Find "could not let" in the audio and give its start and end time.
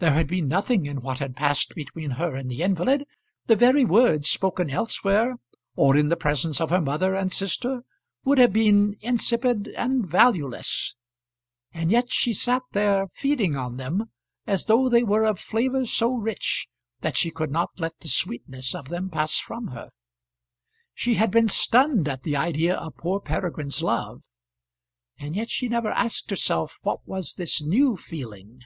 17.30-17.98